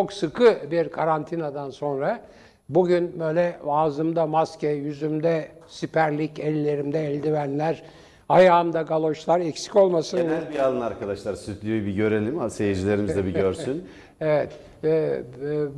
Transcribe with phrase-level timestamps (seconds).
[0.00, 2.20] çok sıkı bir karantinadan sonra
[2.68, 7.82] bugün böyle ağzımda maske, yüzümde siperlik, ellerimde eldivenler,
[8.28, 10.22] ayağımda galoşlar eksik olmasın.
[10.22, 13.84] Genel bir alın arkadaşlar stüdyoyu bir görelim, seyircilerimiz de bir görsün.
[14.20, 14.52] Evet,
[14.84, 15.22] e, e,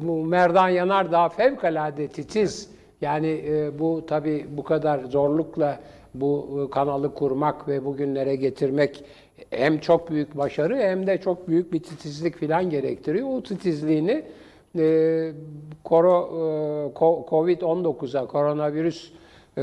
[0.02, 2.70] bu Merdan Yanardağ fevkalade titiz.
[3.00, 5.80] Yani e, bu tabii bu kadar zorlukla
[6.14, 9.04] bu e, kanalı kurmak ve bugünlere getirmek
[9.50, 13.28] hem çok büyük başarı hem de çok büyük bir titizlik falan gerektiriyor.
[13.28, 14.24] O titizliğini
[14.78, 15.32] e,
[15.84, 19.12] koro, e, Covid-19'a, koronavirüs
[19.56, 19.62] e,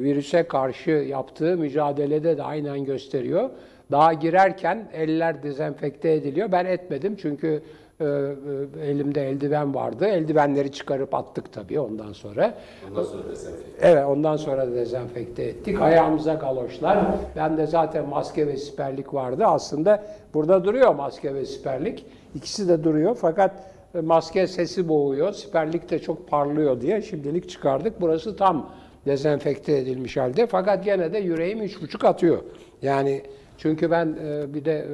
[0.00, 3.50] virüse karşı yaptığı mücadelede de aynen gösteriyor.
[3.90, 6.52] Daha girerken eller dezenfekte ediliyor.
[6.52, 7.62] Ben etmedim çünkü
[8.00, 10.06] e, e, elimde eldiven vardı.
[10.06, 12.54] Eldivenleri çıkarıp attık tabii ondan sonra.
[12.90, 13.88] Ondan sonra dezenfekte.
[13.88, 15.80] Evet ondan sonra da dezenfekte ettik.
[15.80, 16.98] Ayağımıza galoşlar.
[17.36, 19.44] Ben de zaten maske ve siperlik vardı.
[19.46, 22.06] Aslında burada duruyor maske ve siperlik.
[22.34, 23.52] İkisi de duruyor fakat
[23.94, 25.32] e, maske sesi boğuyor.
[25.32, 28.00] Siperlik de çok parlıyor diye şimdilik çıkardık.
[28.00, 28.70] Burası tam
[29.06, 30.46] dezenfekte edilmiş halde.
[30.46, 32.38] Fakat gene de yüreğim üç buçuk atıyor.
[32.82, 33.22] Yani
[33.60, 34.86] çünkü ben e, bir de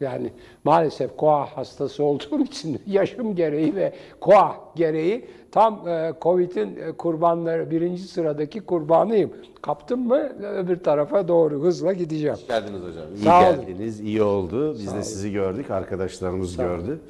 [0.00, 0.30] e, yani
[0.64, 7.70] maalesef koa hastası olduğum için yaşım gereği ve koa gereği tam e, Covid'in e, kurbanları
[7.70, 9.30] birinci sıradaki kurbanıyım.
[9.62, 12.36] Kaptım mı öbür tarafa doğru hızla gideceğim.
[12.36, 13.04] Hoş geldiniz hocam.
[13.16, 13.60] İyi Sağ olun.
[13.66, 14.74] geldiniz, iyi oldu.
[14.74, 17.00] Biz de sizi gördük, arkadaşlarımız gördü.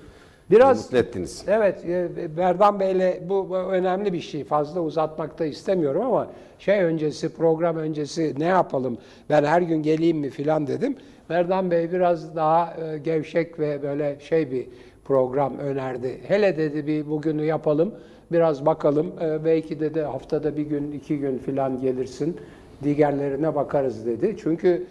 [0.51, 1.45] Biraz Mutlu ettiniz.
[1.49, 4.45] Evet, e, Berdan Bey'le bu, önemli bir şey.
[4.45, 6.27] Fazla uzatmak da istemiyorum ama
[6.59, 8.99] şey öncesi, program öncesi ne yapalım?
[9.31, 10.97] Ben her gün geleyim mi filan dedim.
[11.31, 14.67] Berdan Bey biraz daha e, gevşek ve böyle şey bir
[15.05, 16.21] program önerdi.
[16.29, 17.95] Hele dedi bir bugünü yapalım,
[18.33, 19.13] biraz bakalım.
[19.23, 22.37] E, belki dedi haftada bir gün, iki gün filan gelirsin.
[22.85, 24.37] Diğerlerine bakarız dedi.
[24.43, 24.87] Çünkü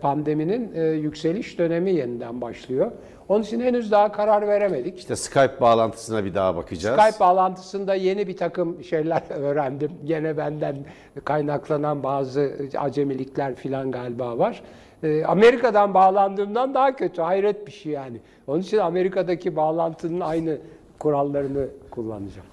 [0.00, 2.92] pandeminin yükseliş dönemi yeniden başlıyor.
[3.28, 4.98] Onun için henüz daha karar veremedik.
[4.98, 7.00] İşte Skype bağlantısına bir daha bakacağız.
[7.00, 9.90] Skype bağlantısında yeni bir takım şeyler öğrendim.
[10.04, 10.76] Gene benden
[11.24, 14.62] kaynaklanan bazı acemilikler filan galiba var.
[15.02, 17.22] Ee, Amerika'dan bağlandığımdan daha kötü.
[17.22, 18.20] Hayret bir şey yani.
[18.46, 20.58] Onun için Amerika'daki bağlantının aynı
[20.98, 22.46] kurallarını kullanacağım.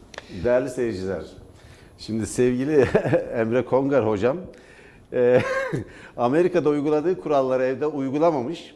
[0.44, 1.22] Değerli seyirciler,
[1.98, 2.86] şimdi sevgili
[3.36, 4.38] Emre Kongar hocam,
[5.14, 5.40] e,
[6.18, 8.76] Amerika'da uyguladığı kuralları evde uygulamamış.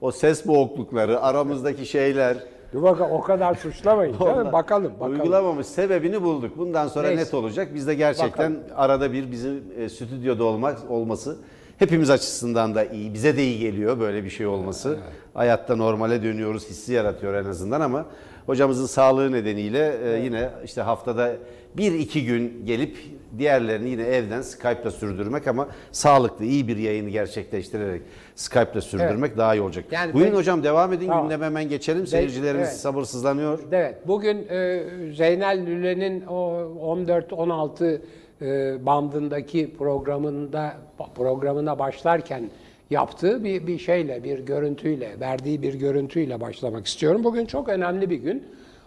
[0.00, 2.36] O ses boğuklukları, aramızdaki şeyler,
[2.72, 4.18] Dur bakalım o kadar suçlamayın.
[4.18, 4.52] canım.
[4.52, 5.12] Bakalım bakalım.
[5.12, 6.58] Uygulamamış sebebini bulduk.
[6.58, 7.22] Bundan sonra Neyse.
[7.22, 7.68] net olacak.
[7.74, 11.36] Biz de gerçekten arada bir bizim e, stüdyoda olmak olması
[11.78, 13.14] hepimiz açısından da iyi.
[13.14, 14.98] Bize de iyi geliyor böyle bir şey olması.
[15.34, 18.06] Hayatta normale dönüyoruz hissi yaratıyor en azından ama
[18.46, 21.32] hocamızın sağlığı nedeniyle e, yine işte haftada
[21.76, 22.96] bir iki gün gelip
[23.38, 28.02] diğerlerini yine evden Skype'la sürdürmek ama sağlıklı iyi bir yayını gerçekleştirerek
[28.34, 29.84] Skype'la sürdürmek daha iyi olacak.
[29.90, 31.22] Yani Buyurun ben- hocam devam edin Tamam.
[31.22, 32.06] gündeme hemen geçelim.
[32.06, 32.78] Seyircilerimiz evet.
[32.78, 33.58] sabırsızlanıyor.
[33.72, 34.82] Evet, bugün e,
[35.16, 36.62] Zeynel Lüle'nin o
[37.06, 38.00] 14-16
[38.42, 40.76] e, bandındaki programında
[41.14, 42.50] programına başlarken
[42.90, 47.24] yaptığı bir, bir şeyle, bir görüntüyle, verdiği bir görüntüyle başlamak istiyorum.
[47.24, 48.44] Bugün çok önemli bir gün.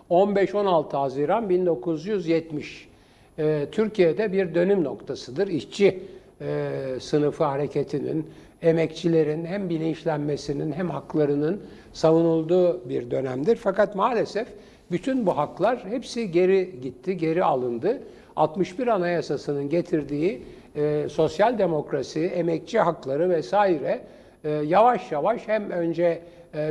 [0.10, 2.91] 15-16 Haziran 1970.
[3.40, 5.48] E, Türkiye'de bir dönüm noktasıdır.
[5.48, 6.04] İşçi
[6.42, 6.70] e,
[7.00, 8.30] sınıfı hareketinin,
[8.62, 11.62] emekçilerin hem bilinçlenmesinin hem haklarının
[11.94, 13.56] savunulduğu bir dönemdir.
[13.56, 14.48] Fakat maalesef
[14.92, 18.02] bütün bu haklar hepsi geri gitti, geri alındı.
[18.36, 20.42] 61 Anayasası'nın getirdiği
[20.76, 24.02] e, sosyal demokrasi, emekçi hakları vesaire
[24.44, 26.22] e, yavaş yavaş hem önce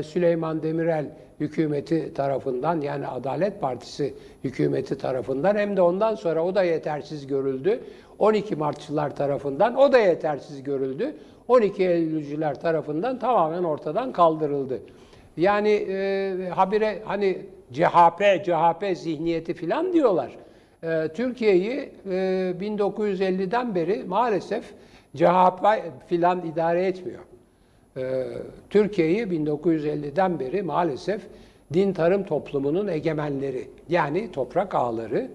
[0.02, 1.06] Süleyman Demirel
[1.40, 4.14] hükümeti tarafından yani Adalet Partisi
[4.44, 7.80] hükümeti tarafından hem de ondan sonra o da yetersiz görüldü.
[8.18, 11.14] 12 Martçılar tarafından o da yetersiz görüldü.
[11.48, 14.80] 12 Eylülcüler tarafından tamamen ortadan kaldırıldı.
[15.36, 17.38] Yani e, habire hani
[17.72, 20.36] CHP, CHP zihniyeti filan diyorlar.
[20.82, 22.10] E, Türkiye'yi e,
[22.60, 24.64] 1950'den beri maalesef
[25.16, 25.66] CHP
[26.06, 27.29] filan idare etmiyor.
[27.96, 28.24] Ee,
[28.70, 31.22] Türkiye'yi 1950'den beri maalesef
[31.72, 35.28] din tarım toplumunun egemenleri yani toprak ağları,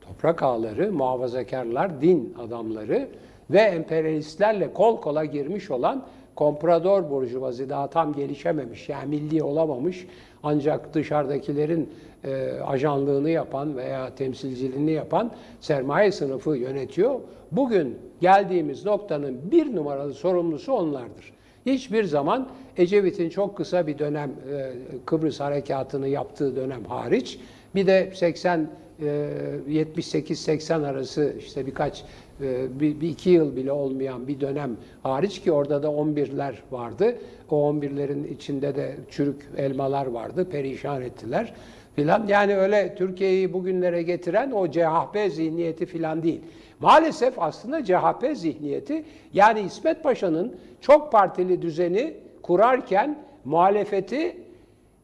[0.00, 3.08] toprak ağları, muhafazakarlar, din adamları
[3.50, 10.06] ve emperyalistlerle kol kola girmiş olan komprador burjuvazi daha tam gelişememiş yani milli olamamış
[10.42, 11.90] ancak dışarıdakilerin
[12.24, 15.30] e, ajanlığını yapan veya temsilciliğini yapan
[15.60, 17.20] sermaye sınıfı yönetiyor.
[17.52, 21.39] Bugün geldiğimiz noktanın bir numaralı sorumlusu onlardır.
[21.66, 24.72] Hiçbir zaman Ecevit'in çok kısa bir dönem e,
[25.06, 27.38] Kıbrıs harekatını yaptığı dönem hariç
[27.74, 28.70] bir de 80
[29.00, 32.04] 78-80 arası işte birkaç
[32.42, 37.14] e, bir, bir iki yıl bile olmayan bir dönem hariç ki orada da 11'ler vardı.
[37.50, 41.54] O 11'lerin içinde de çürük elmalar vardı, perişan ettiler
[41.96, 42.26] filan.
[42.26, 46.40] Yani öyle Türkiye'yi bugünlere getiren o CHP zihniyeti filan değil.
[46.80, 54.36] Maalesef aslında CHP zihniyeti yani İsmet Paşa'nın çok partili düzeni kurarken muhalefeti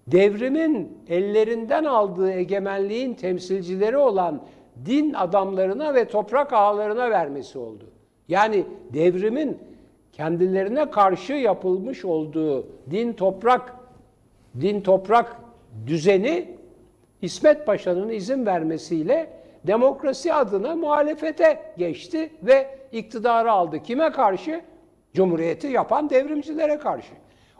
[0.07, 4.43] devrimin ellerinden aldığı egemenliğin temsilcileri olan
[4.87, 7.85] din adamlarına ve toprak ağalarına vermesi oldu.
[8.29, 9.59] Yani devrimin
[10.13, 13.77] kendilerine karşı yapılmış olduğu din toprak
[14.61, 15.37] din toprak
[15.87, 16.49] düzeni
[17.23, 19.31] İsmet Paşa'nın izin vermesiyle
[19.67, 23.83] demokrasi adına muhalefete geçti ve iktidarı aldı.
[23.83, 24.61] Kime karşı?
[25.15, 27.13] Cumhuriyeti yapan devrimcilere karşı.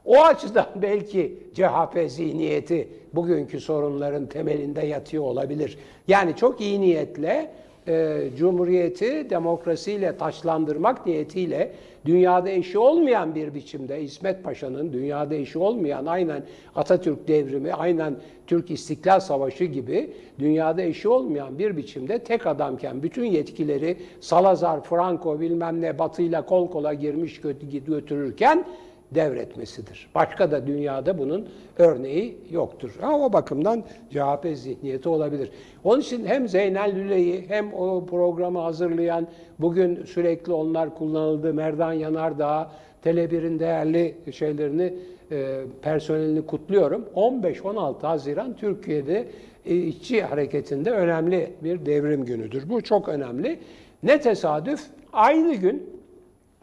[0.05, 5.79] O açıdan belki CHP zihniyeti bugünkü sorunların temelinde yatıyor olabilir.
[6.09, 7.51] Yani çok iyi niyetle
[7.89, 11.73] e, Cumhuriyeti demokrasiyle taçlandırmak niyetiyle
[12.05, 16.43] dünyada eşi olmayan bir biçimde İsmet Paşa'nın dünyada eşi olmayan aynen
[16.75, 18.17] Atatürk devrimi, aynen
[18.47, 25.41] Türk İstiklal Savaşı gibi dünyada eşi olmayan bir biçimde tek adamken bütün yetkileri Salazar, Franco
[25.41, 27.41] bilmem ne batıyla kol kola girmiş
[27.87, 28.65] götürürken
[29.11, 30.09] devretmesidir.
[30.15, 31.49] Başka da dünyada bunun
[31.79, 32.95] örneği yoktur.
[33.01, 35.51] Ha, o bakımdan CHP zihniyeti olabilir.
[35.85, 39.27] Onun için hem Zeynel Lüle'yi hem o programı hazırlayan,
[39.59, 42.71] bugün sürekli onlar kullanıldı, Merdan Yanardağ,
[43.05, 44.95] Tele1'in değerli şeylerini,
[45.33, 47.05] e, personelini kutluyorum.
[47.15, 49.29] 15-16 Haziran Türkiye'de
[49.67, 52.69] e, işçi hareketinde önemli bir devrim günüdür.
[52.69, 53.59] Bu çok önemli.
[54.03, 54.81] Ne tesadüf
[55.13, 55.91] aynı gün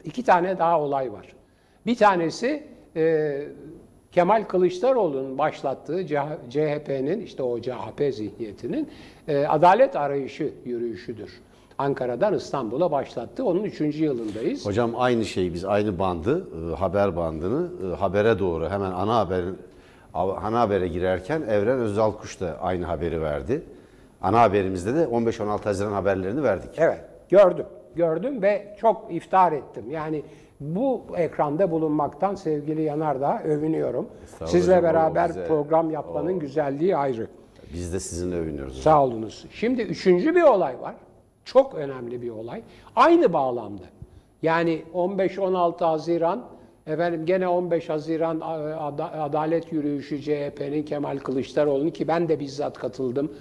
[0.03, 1.33] iki tane daha olay var.
[1.85, 2.63] Bir tanesi
[2.95, 3.43] e,
[4.11, 6.07] Kemal Kılıçdaroğlu'nun başlattığı
[6.49, 8.89] CHP'nin işte o CHP zihniyetinin
[9.27, 11.41] e, adalet arayışı yürüyüşüdür.
[11.77, 13.45] Ankara'dan İstanbul'a başlattı.
[13.45, 14.65] Onun üçüncü yılındayız.
[14.65, 19.57] Hocam aynı şey biz aynı bandı, e, haber bandını e, habere doğru hemen ana haberin
[20.13, 23.63] ana habere girerken Evren Özalkuş da aynı haberi verdi.
[24.21, 26.69] Ana haberimizde de 15-16 Haziran haberlerini verdik.
[26.77, 26.99] Evet,
[27.29, 27.65] gördüm.
[27.95, 29.83] Gördüm ve çok iftar ettim.
[29.91, 30.23] Yani
[30.63, 34.07] bu ekranda bulunmaktan sevgili Yanardağ övünüyorum.
[34.45, 37.27] Sizle hocam, beraber bize, program yapmanın o, güzelliği ayrı.
[37.73, 38.81] Biz de sizinle övünüyoruz.
[38.81, 39.45] Sağ olunuz.
[39.51, 40.95] Şimdi üçüncü bir olay var.
[41.45, 42.61] Çok önemli bir olay.
[42.95, 43.83] Aynı bağlamda.
[44.41, 46.45] Yani 15-16 Haziran,
[46.87, 48.41] efendim gene 15 Haziran
[49.19, 53.31] Adalet Yürüyüşü CHP'nin Kemal Kılıçdaroğlu'nun ki ben de bizzat katıldım.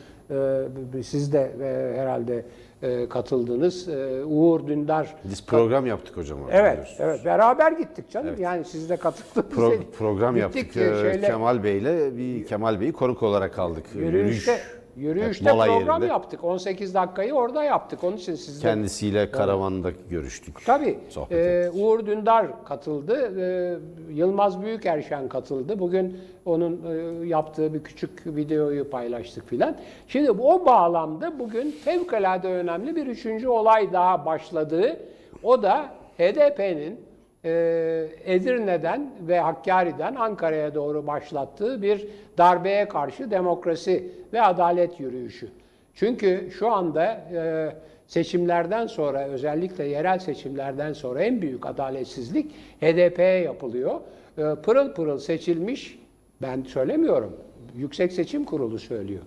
[1.02, 1.52] Siz de
[1.96, 2.44] herhalde
[2.82, 3.88] e, katıldınız.
[3.88, 5.14] E, Uğur Dündar.
[5.24, 6.38] Biz program yaptık hocam.
[6.50, 7.24] Evet, evet.
[7.24, 8.28] Beraber gittik canım.
[8.28, 8.40] Evet.
[8.40, 9.54] Yani siz de katıldınız.
[9.54, 10.76] Pro, program gittik, yaptık.
[10.76, 13.84] E, şeyle, Kemal Bey'le bir Kemal Bey'i konuk olarak aldık.
[13.94, 14.60] Yürüyüşte,
[14.96, 16.06] Yürüyüşte evet, program yerinde.
[16.06, 16.44] yaptık.
[16.44, 18.04] 18 dakikayı orada yaptık.
[18.04, 18.68] Onun için sizle...
[18.68, 20.66] Kendisiyle karavanda görüştük.
[20.66, 20.98] Tabii.
[21.30, 23.40] E, Uğur Dündar katıldı.
[23.40, 25.78] E, Yılmaz Büyükerşen katıldı.
[25.78, 26.80] Bugün onun
[27.22, 29.76] e, yaptığı bir küçük videoyu paylaştık filan.
[30.08, 34.96] Şimdi o bağlamda bugün fevkalade önemli bir üçüncü olay daha başladı.
[35.42, 37.11] O da HDP'nin
[37.44, 42.08] e, Edirne'den ve Hakkari'den Ankara'ya doğru başlattığı bir
[42.38, 45.48] darbeye karşı demokrasi ve adalet yürüyüşü.
[45.94, 47.72] Çünkü şu anda e,
[48.06, 54.00] seçimlerden sonra özellikle yerel seçimlerden sonra en büyük adaletsizlik HDP'ye yapılıyor.
[54.38, 55.98] E, pırıl pırıl seçilmiş,
[56.42, 57.36] ben söylemiyorum,
[57.76, 59.22] Yüksek Seçim Kurulu söylüyor.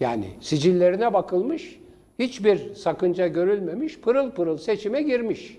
[0.00, 1.80] Yani sicillerine bakılmış,
[2.18, 5.58] hiçbir sakınca görülmemiş, pırıl pırıl seçime girmiş.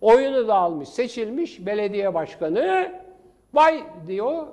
[0.00, 2.92] Oyunu da almış, seçilmiş belediye başkanı
[3.54, 4.46] vay diyor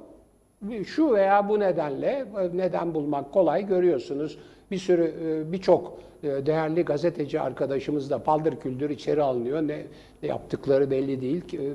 [0.86, 4.38] şu veya bu nedenle neden bulmak kolay görüyorsunuz.
[4.72, 9.62] Bir sürü e, birçok e, değerli gazeteci arkadaşımız da paldır küldür içeri alınıyor.
[9.62, 9.84] Ne,
[10.24, 11.44] ne yaptıkları belli değil.
[11.54, 11.74] e,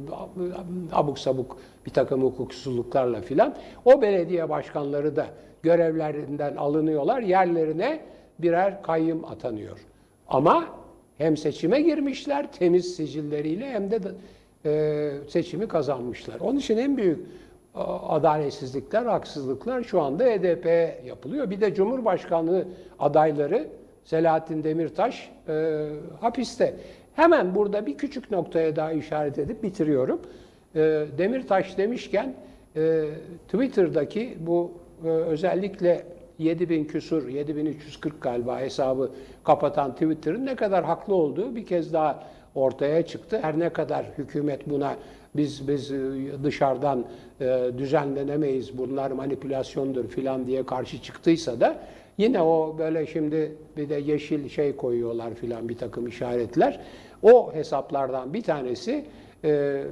[0.92, 3.54] Abuk sabuk bir takım hukuksuzluklarla filan.
[3.84, 5.26] O belediye başkanları da
[5.62, 7.20] görevlerinden alınıyorlar.
[7.20, 8.00] Yerlerine
[8.38, 9.86] birer kayyım atanıyor.
[10.28, 10.64] Ama
[11.18, 14.00] hem seçime girmişler temiz sicilleriyle hem de
[14.64, 16.40] e, seçimi kazanmışlar.
[16.40, 17.26] Onun için en büyük
[18.08, 20.66] adaletsizlikler, haksızlıklar şu anda HDP
[21.06, 21.50] yapılıyor.
[21.50, 22.64] Bir de Cumhurbaşkanlığı
[22.98, 23.68] adayları
[24.04, 25.86] Selahattin Demirtaş e,
[26.20, 26.74] hapiste.
[27.16, 30.20] Hemen burada bir küçük noktaya daha işaret edip bitiriyorum.
[30.74, 30.80] E,
[31.18, 32.34] Demirtaş demişken
[32.76, 33.04] e,
[33.48, 34.72] Twitter'daki bu
[35.04, 36.04] e, özellikle
[36.42, 39.10] 7000 küsur, 7340 galiba hesabı
[39.44, 43.38] kapatan Twitter'ın ne kadar haklı olduğu bir kez daha ortaya çıktı.
[43.42, 44.96] Her ne kadar hükümet buna
[45.36, 45.98] biz biz e,
[46.44, 47.04] dışarıdan
[47.40, 51.78] e, düzenlenemeyiz, bunlar manipülasyondur filan diye karşı çıktıysa da
[52.18, 56.80] yine o böyle şimdi bir de yeşil şey koyuyorlar filan bir takım işaretler.
[57.22, 59.04] O hesaplardan bir tanesi
[59.44, 59.82] e,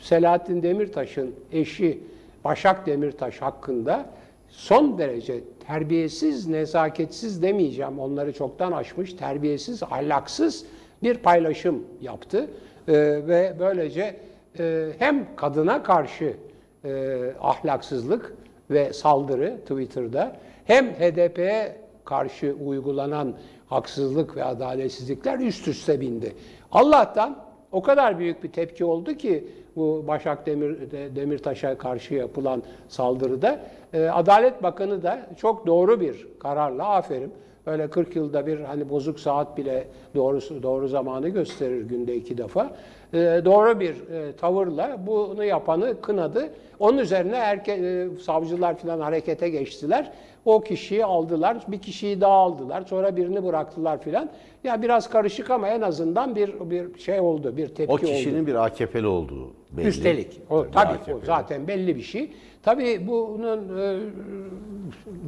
[0.00, 2.00] Selahattin Demirtaş'ın eşi
[2.44, 4.06] Başak Demirtaş hakkında
[4.48, 7.98] son derece terbiyesiz, nezaketsiz demeyeceğim.
[7.98, 10.64] Onları çoktan aşmış, terbiyesiz, ahlaksız
[11.02, 12.50] bir paylaşım yaptı.
[12.88, 12.92] Ee,
[13.26, 14.16] ve böylece
[14.58, 16.36] e, hem kadına karşı
[16.84, 18.34] e, ahlaksızlık
[18.70, 23.34] ve saldırı Twitter'da hem HDP'ye karşı uygulanan
[23.66, 26.34] haksızlık ve adaletsizlikler üst üste bindi.
[26.72, 29.48] Allah'tan o kadar büyük bir tepki oldu ki
[29.78, 33.60] bu Başak Demir Demirtaş'a karşı yapılan saldırıda
[33.92, 37.32] e, Adalet Bakanı da çok doğru bir kararla aferin
[37.68, 42.70] Öyle 40 yılda bir hani bozuk saat bile doğru doğru zamanı gösterir günde iki defa.
[43.12, 46.48] E, doğru bir e, tavırla bunu yapanı kınadı.
[46.78, 50.12] Onun üzerine erke, e, savcılar falan harekete geçtiler.
[50.44, 54.30] O kişiyi aldılar, bir kişiyi daha aldılar, sonra birini bıraktılar filan.
[54.64, 58.00] Ya biraz karışık ama en azından bir bir şey oldu, bir tepki oldu.
[58.02, 58.46] O kişinin oldu.
[58.46, 59.86] bir AKP'li olduğu belli.
[59.86, 60.40] Üstelik.
[60.50, 62.30] O, tabii, tabii o zaten belli bir şey.
[62.62, 64.00] Tabii bunun e,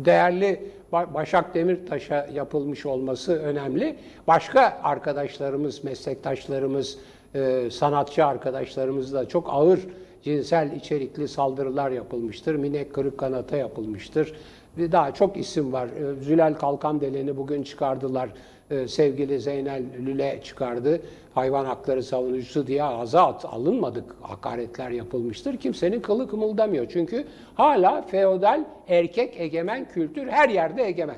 [0.05, 3.97] değerli Başak Demirtaş'a yapılmış olması önemli.
[4.27, 6.99] Başka arkadaşlarımız, meslektaşlarımız,
[7.35, 9.81] e, sanatçı arkadaşlarımız da çok ağır
[10.23, 12.55] cinsel içerikli saldırılar yapılmıştır.
[12.55, 14.35] Minek Kırık Kanat'a yapılmıştır.
[14.79, 15.87] Daha çok isim var.
[15.87, 18.31] E, Zülal Kalkandelen'i bugün çıkardılar.
[18.71, 21.01] E, sevgili Zeynel Lüle çıkardı.
[21.35, 24.05] Hayvan hakları savunucusu diye ağza at, alınmadık.
[24.23, 25.57] Hakaretler yapılmıştır.
[25.57, 26.87] Kimsenin kılı kımıldamıyor.
[26.89, 27.25] Çünkü
[27.55, 31.17] hala feodal erkek egemen kültür her yerde egemen.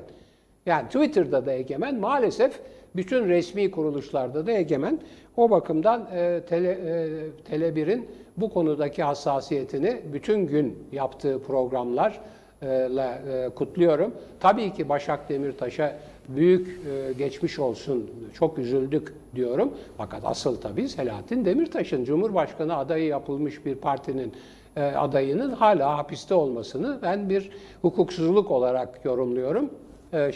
[0.65, 1.99] Yani Twitter'da da egemen.
[1.99, 2.59] Maalesef
[2.95, 4.99] bütün resmi kuruluşlarda da egemen.
[5.37, 8.07] O bakımdan e, Tele, e, Tele1'in
[8.37, 12.19] bu konudaki hassasiyetini bütün gün yaptığı programlar
[12.61, 14.13] e, kutluyorum.
[14.39, 15.95] Tabii ki Başak Demirtaş'a
[16.29, 19.73] büyük e, geçmiş olsun, çok üzüldük diyorum.
[19.97, 24.33] Fakat asıl tabii Selahattin Demirtaş'ın Cumhurbaşkanı adayı yapılmış bir partinin
[24.75, 27.51] e, adayının hala hapiste olmasını ben bir
[27.81, 29.69] hukuksuzluk olarak yorumluyorum.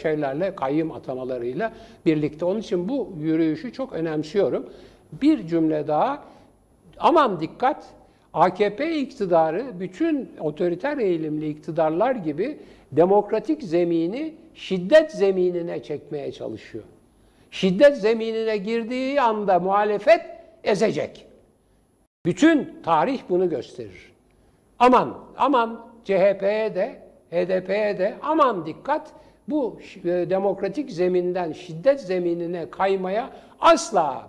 [0.01, 1.73] Şeylerle, kayyım atamalarıyla
[2.05, 2.45] birlikte.
[2.45, 4.65] Onun için bu yürüyüşü çok önemsiyorum.
[5.21, 6.23] Bir cümle daha,
[6.97, 7.85] aman dikkat,
[8.33, 12.57] AKP iktidarı bütün otoriter eğilimli iktidarlar gibi
[12.91, 16.83] demokratik zemini şiddet zeminine çekmeye çalışıyor.
[17.51, 20.21] Şiddet zeminine girdiği anda muhalefet
[20.63, 21.25] ezecek.
[22.25, 24.13] Bütün tarih bunu gösterir.
[24.79, 26.99] Aman, aman CHP'ye de,
[27.31, 29.11] HDP'ye de aman dikkat
[29.47, 34.27] bu e, demokratik zeminden şiddet zeminine kaymaya asla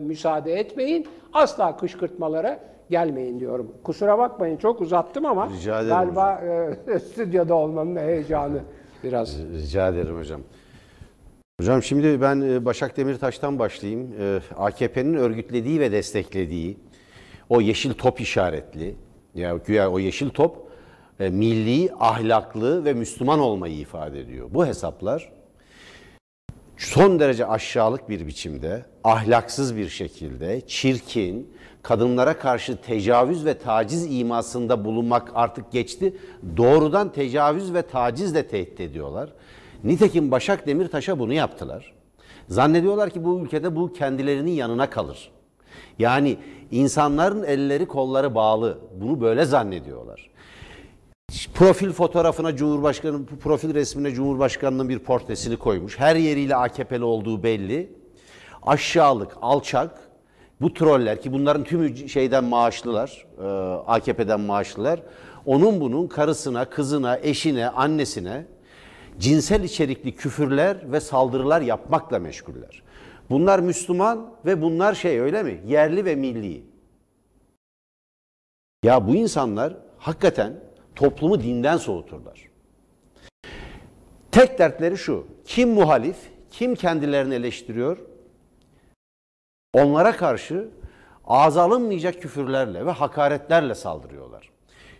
[0.00, 1.06] müsaade etmeyin.
[1.32, 3.74] Asla kışkırtmalara gelmeyin diyorum.
[3.84, 6.40] Kusura bakmayın çok uzattım ama Rica galiba
[6.88, 8.60] e, stüdyoda olmanın heyecanı
[9.04, 9.38] biraz.
[9.38, 10.40] Rica ederim hocam.
[11.60, 14.14] Hocam şimdi ben e, Başak Demirtaş'tan başlayayım.
[14.20, 16.76] E, AKP'nin örgütlediği ve desteklediği
[17.48, 18.94] o yeşil top işaretli,
[19.34, 20.70] ya güya o yeşil top
[21.20, 24.48] e, milli, ahlaklı ve Müslüman olmayı ifade ediyor.
[24.50, 25.32] Bu hesaplar
[26.76, 34.84] son derece aşağılık bir biçimde, ahlaksız bir şekilde, çirkin, kadınlara karşı tecavüz ve taciz imasında
[34.84, 36.16] bulunmak artık geçti.
[36.56, 39.32] Doğrudan tecavüz ve tacizle tehdit ediyorlar.
[39.84, 41.92] Nitekim Başak Demirtaş'a bunu yaptılar.
[42.48, 45.30] Zannediyorlar ki bu ülkede bu kendilerinin yanına kalır.
[45.98, 46.36] Yani
[46.70, 48.78] insanların elleri kolları bağlı.
[49.00, 50.30] Bunu böyle zannediyorlar.
[51.54, 55.98] Profil fotoğrafına Cumhurbaşkanı, profil resmine Cumhurbaşkanı'nın bir portresini koymuş.
[55.98, 57.92] Her yeriyle AKP'li olduğu belli.
[58.62, 60.09] Aşağılık, alçak,
[60.60, 63.46] bu troller ki bunların tümü şeyden maaşlılar, e,
[63.86, 65.00] AKP'den maaşlılar.
[65.46, 68.46] Onun bunun karısına, kızına, eşine, annesine
[69.18, 72.82] cinsel içerikli küfürler ve saldırılar yapmakla meşguller.
[73.30, 75.60] Bunlar Müslüman ve bunlar şey öyle mi?
[75.66, 76.62] Yerli ve milli.
[78.82, 80.52] Ya bu insanlar hakikaten
[80.94, 82.48] toplumu dinden soğuturlar.
[84.30, 85.26] Tek dertleri şu.
[85.44, 86.16] Kim muhalif,
[86.50, 87.98] kim kendilerini eleştiriyor,
[89.74, 90.68] Onlara karşı
[91.24, 94.50] ağza alınmayacak küfürlerle ve hakaretlerle saldırıyorlar.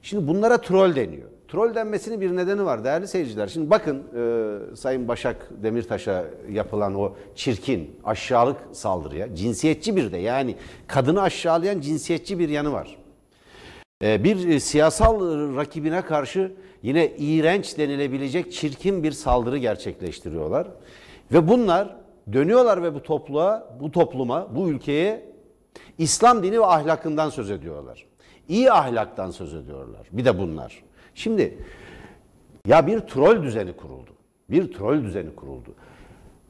[0.02, 1.28] Şimdi bunlara troll deniyor.
[1.48, 3.48] Troll denmesinin bir nedeni var değerli seyirciler.
[3.48, 10.56] Şimdi bakın e, Sayın Başak Demirtaş'a yapılan o çirkin, aşağılık saldırıya, cinsiyetçi bir de yani
[10.86, 12.96] kadını aşağılayan cinsiyetçi bir yanı var.
[14.04, 15.20] E, bir e, siyasal
[15.56, 20.66] rakibine karşı yine iğrenç denilebilecek çirkin bir saldırı gerçekleştiriyorlar.
[21.32, 21.96] Ve bunlar
[22.32, 25.30] Dönüyorlar ve bu topluluğa, bu topluma, bu ülkeye
[25.98, 28.06] İslam dini ve ahlakından söz ediyorlar.
[28.48, 30.06] İyi ahlaktan söz ediyorlar.
[30.12, 30.82] Bir de bunlar.
[31.14, 31.58] Şimdi
[32.66, 34.10] ya bir troll düzeni kuruldu.
[34.50, 35.74] Bir troll düzeni kuruldu.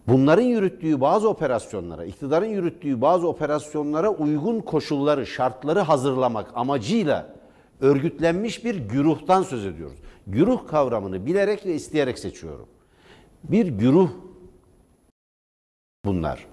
[0.08, 7.34] Bunların yürüttüğü bazı operasyonlara, iktidarın yürüttüğü bazı operasyonlara uygun koşulları, şartları hazırlamak amacıyla
[7.80, 9.96] örgütlenmiş bir güruhtan söz ediyoruz.
[10.26, 12.66] Güruh kavramını bilerek ve isteyerek seçiyorum.
[13.44, 14.10] Bir güruh
[16.04, 16.46] bunlar.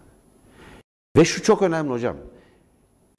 [1.17, 2.15] Ve şu çok önemli hocam.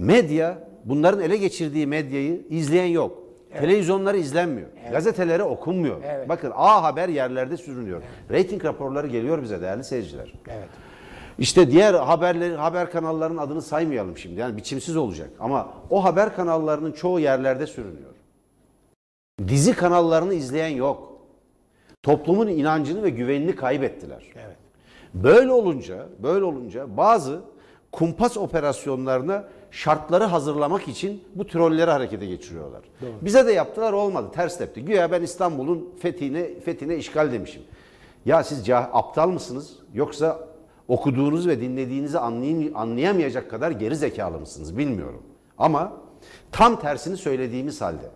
[0.01, 3.23] Medya, bunların ele geçirdiği medyayı izleyen yok.
[3.53, 4.69] Televizyonları izlenmiyor.
[4.93, 6.03] Gazeteleri okunmuyor.
[6.05, 6.29] Evet.
[6.29, 8.03] Bakın A Haber yerlerde sürünüyor.
[8.31, 10.33] Rating raporları geliyor bize değerli seyirciler.
[10.49, 10.69] Evet.
[11.39, 14.41] İşte diğer haberleri, haber kanallarının adını saymayalım şimdi.
[14.41, 15.31] Yani biçimsiz olacak.
[15.41, 18.15] Ama o haber kanallarının çoğu yerlerde sürünüyor.
[19.49, 21.13] Dizi kanallarını izleyen yok.
[22.03, 24.23] Toplumun inancını ve güvenini kaybettiler.
[24.35, 24.57] Evet.
[25.15, 27.41] Böyle olunca, böyle olunca bazı
[27.93, 32.81] kumpas operasyonlarına şartları hazırlamak için bu trolleri harekete geçiriyorlar.
[33.23, 34.85] Bize de yaptılar olmadı, ters tepti.
[34.85, 37.63] Güya ben İstanbul'un fethine, fethine işgal demişim.
[38.27, 40.39] Ya siz cah- aptal mısınız yoksa
[40.89, 45.23] okuduğunuz ve dinlediğinizi anlayam- anlayamayacak kadar geri zekalı mısınız bilmiyorum.
[45.59, 45.93] Ama
[46.53, 48.11] tam tersini söylediğimiz halde.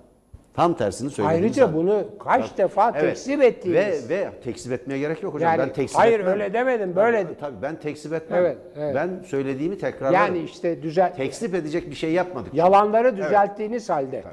[0.54, 1.76] Tam tersini söylediğimiz Ayrıca halde.
[1.76, 3.00] bunu kaç defa Evet.
[3.02, 4.11] tekzip ettiğiniz.
[4.11, 5.50] Ve, ve tekzip etmeye gerek yok hocam.
[5.50, 6.35] Yani ben tekzip hayır, etmem.
[6.35, 8.38] öyle demedim, böyle- Tabii, tabii ben tekzip etmem.
[8.40, 8.94] Evet, evet.
[8.94, 10.14] Ben söylediğimi tekrarlarım.
[10.35, 12.54] yani işte düzel tekzip edecek bir şey yapmadık.
[12.54, 14.25] yalanları düzelttiğiniz halde.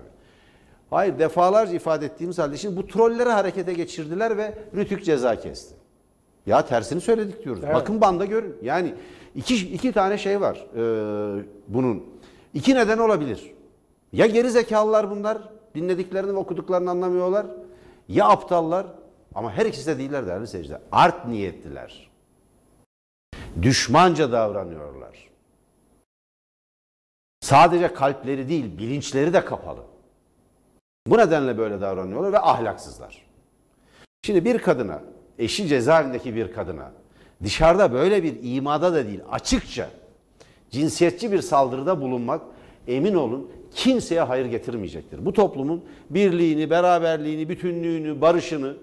[0.90, 5.76] Hayır defalarca ifade ettiğimiz halde şimdi bu trolleri harekete geçirdiler ve Rütük ceza kesti.
[6.46, 7.62] Ya tersini söyledik diyoruz.
[7.66, 7.76] Evet.
[7.76, 8.56] Bakın banda görün.
[8.62, 8.94] Yani
[9.36, 12.04] iki, iki tane şey var ee, bunun.
[12.54, 13.52] İki neden olabilir.
[14.14, 15.38] Ya geri zekalılar bunlar
[15.76, 17.46] dinlediklerini ve okuduklarını anlamıyorlar.
[18.08, 18.88] Ya aptallar
[19.36, 20.82] ama her ikisi de değiller değerli seyirciler.
[20.92, 22.10] Art niyetliler.
[23.62, 25.30] Düşmanca davranıyorlar.
[27.42, 29.82] Sadece kalpleri değil bilinçleri de kapalı.
[31.08, 33.26] Bu nedenle böyle davranıyorlar ve ahlaksızlar.
[34.22, 35.02] Şimdi bir kadına,
[35.40, 36.92] eşi cezaevindeki bir kadına
[37.44, 39.90] dışarıda böyle bir imada da değil açıkça
[40.70, 42.42] cinsiyetçi bir saldırıda bulunmak
[42.88, 45.26] emin olun kimseye hayır getirmeyecektir.
[45.26, 48.78] Bu toplumun birliğini, beraberliğini, bütünlüğünü, barışını,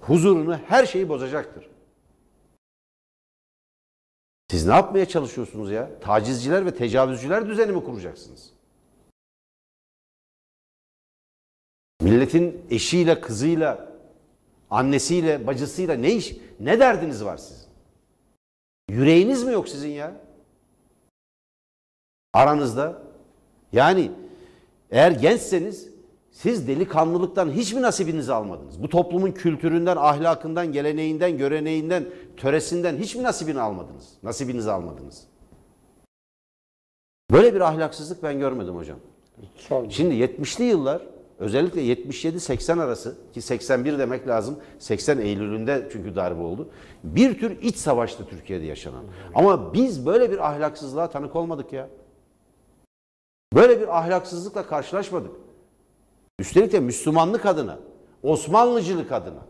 [0.00, 1.68] huzurunu her şeyi bozacaktır.
[4.50, 6.00] Siz ne yapmaya çalışıyorsunuz ya?
[6.00, 8.52] Tacizciler ve tecavüzcüler düzeni mi kuracaksınız?
[12.00, 13.92] Milletin eşiyle, kızıyla,
[14.70, 17.66] annesiyle, bacısıyla ne iş, ne derdiniz var sizin?
[18.88, 20.20] Yüreğiniz mi yok sizin ya?
[22.32, 23.05] Aranızda.
[23.72, 24.10] Yani
[24.90, 25.88] eğer gençseniz
[26.30, 28.82] siz delikanlılıktan hiç mi nasibinizi almadınız?
[28.82, 32.04] Bu toplumun kültüründen, ahlakından, geleneğinden, göreneğinden,
[32.36, 34.08] töresinden hiç mi nasibini almadınız?
[34.22, 35.22] Nasibinizi almadınız?
[37.30, 38.98] Böyle bir ahlaksızlık ben görmedim hocam.
[39.88, 41.02] Şimdi 70'li yıllar
[41.38, 44.58] özellikle 77-80 arası ki 81 demek lazım.
[44.78, 46.68] 80 Eylül'ünde çünkü darbe oldu.
[47.04, 49.04] Bir tür iç savaştı Türkiye'de yaşanan.
[49.34, 51.88] Ama biz böyle bir ahlaksızlığa tanık olmadık ya.
[53.56, 55.30] Böyle bir ahlaksızlıkla karşılaşmadık.
[56.38, 57.78] Üstelik de Müslümanlık adına,
[58.22, 59.46] Osmanlıcılık adına,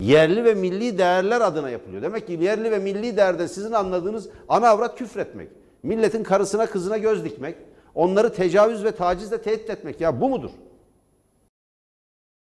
[0.00, 2.02] yerli ve milli değerler adına yapılıyor.
[2.02, 5.48] Demek ki yerli ve milli değerde sizin anladığınız ana avrat küfretmek.
[5.82, 7.56] Milletin karısına kızına göz dikmek.
[7.94, 10.00] Onları tecavüz ve tacizle tehdit etmek.
[10.00, 10.50] Ya bu mudur?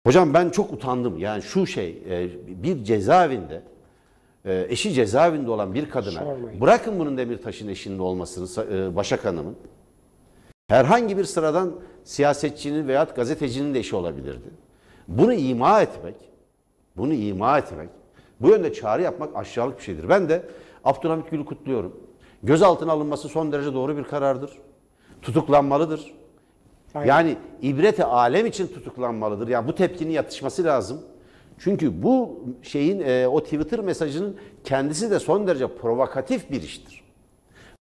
[0.08, 1.17] Hocam ben çok utandım.
[1.17, 2.30] Yani şu şey e,
[2.63, 3.62] bir cezaevinde
[4.45, 6.62] e, eşi cezaevinde olan bir kadına Sormayın.
[6.62, 9.56] bırakın bunun Demirtaş'ın eşinin olmasını Sa- e, Başak Hanım'ın
[10.72, 11.72] herhangi bir sıradan
[12.04, 14.50] siyasetçinin veya gazetecinin de eşi olabilirdi.
[15.08, 16.16] Bunu ima etmek,
[16.98, 17.90] bunu ima etmek,
[18.42, 20.10] bu yönde çağrı yapmak aşağılık bir şeydir.
[20.10, 20.44] Ben de
[20.84, 21.94] Abdülhamit Gül'ü kutluyorum.
[22.44, 24.52] Gözaltına alınması son derece doğru bir karardır.
[25.22, 26.14] Tutuklanmalıdır.
[26.96, 27.08] Aynen.
[27.08, 29.48] Yani ibreti alem için tutuklanmalıdır.
[29.48, 31.02] Yani bu tepkinin yatışması lazım.
[31.60, 37.04] Çünkü bu şeyin e, o Twitter mesajının kendisi de son derece provokatif bir iştir.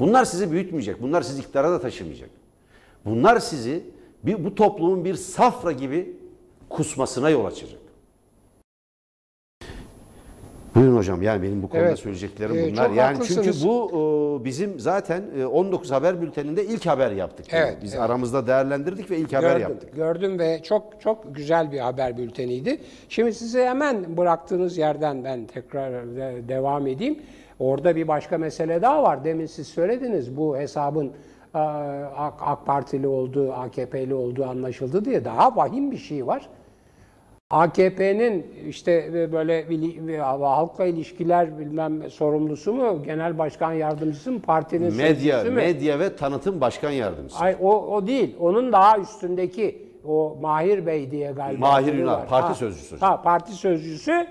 [0.00, 1.02] Bunlar sizi büyütmeyecek.
[1.02, 2.30] Bunlar sizi iktidara da taşımayacak.
[3.04, 3.82] Bunlar sizi
[4.22, 6.16] bir, bu toplumun bir safra gibi
[6.68, 7.78] kusmasına yol açacak.
[10.74, 11.98] Buyurun hocam yani benim bu konuda Evet.
[11.98, 12.90] söyleyeceklerim Ee, bunlar.
[12.90, 13.90] yani çünkü bu
[14.40, 17.46] e, bizim zaten e, 19 haber bülteninde ilk haber yaptık.
[17.52, 18.02] Evet, Biz evet.
[18.04, 19.94] aramızda değerlendirdik ve ilk haber Gördüm, yaptık.
[19.96, 22.80] gördüm ve çok çok güzel bir haber bülteniydi.
[23.08, 27.18] Şimdi size hemen bıraktığınız yerden ben tekrar de- devam edeyim.
[27.58, 29.24] Orada bir başka mesele daha var.
[29.24, 31.12] Demin siz söylediniz bu hesabın
[31.54, 36.48] AK, AK Partili olduğu, AKP'li olduğu anlaşıldı diye daha vahim bir şey var.
[37.50, 39.66] AKP'nin işte böyle
[40.40, 45.56] halkla ilişkiler bilmem sorumlusu mu, genel başkan yardımcısı mı, partinin Medya, sözcüsü mü?
[45.56, 47.44] medya ve tanıtım başkan yardımcısı.
[47.44, 48.36] Ay o, o değil.
[48.40, 51.66] Onun daha üstündeki o Mahir Bey diye galiba.
[51.66, 52.96] Mahir Ünal, parti Ha, sözcüsü.
[52.96, 54.26] Ha, parti sözcüsü